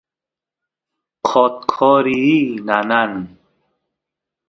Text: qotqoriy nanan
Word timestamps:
qotqoriy 1.27 2.35
nanan 2.67 3.13